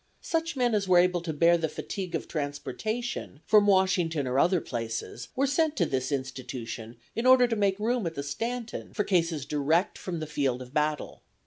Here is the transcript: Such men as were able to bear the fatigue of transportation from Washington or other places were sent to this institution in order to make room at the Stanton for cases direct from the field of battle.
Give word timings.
Such 0.23 0.55
men 0.55 0.73
as 0.73 0.87
were 0.87 0.97
able 0.97 1.21
to 1.21 1.31
bear 1.31 1.59
the 1.59 1.69
fatigue 1.69 2.15
of 2.15 2.27
transportation 2.27 3.41
from 3.45 3.67
Washington 3.67 4.25
or 4.27 4.39
other 4.39 4.59
places 4.59 5.27
were 5.35 5.45
sent 5.45 5.75
to 5.75 5.85
this 5.85 6.11
institution 6.11 6.97
in 7.15 7.27
order 7.27 7.45
to 7.47 7.55
make 7.55 7.79
room 7.79 8.07
at 8.07 8.15
the 8.15 8.23
Stanton 8.23 8.95
for 8.95 9.03
cases 9.03 9.45
direct 9.45 9.99
from 9.99 10.19
the 10.19 10.25
field 10.25 10.59
of 10.63 10.73
battle. 10.73 11.21